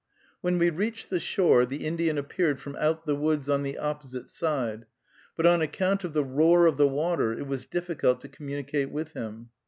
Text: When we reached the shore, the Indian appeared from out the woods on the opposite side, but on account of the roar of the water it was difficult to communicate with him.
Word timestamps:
When 0.41 0.57
we 0.57 0.71
reached 0.71 1.11
the 1.11 1.19
shore, 1.19 1.63
the 1.63 1.85
Indian 1.85 2.17
appeared 2.17 2.59
from 2.59 2.75
out 2.77 3.05
the 3.05 3.15
woods 3.15 3.47
on 3.51 3.61
the 3.61 3.77
opposite 3.77 4.29
side, 4.29 4.87
but 5.37 5.45
on 5.45 5.61
account 5.61 6.03
of 6.03 6.13
the 6.13 6.23
roar 6.25 6.65
of 6.65 6.77
the 6.77 6.87
water 6.89 7.33
it 7.33 7.45
was 7.45 7.67
difficult 7.67 8.19
to 8.21 8.27
communicate 8.27 8.89
with 8.89 9.11
him. 9.13 9.51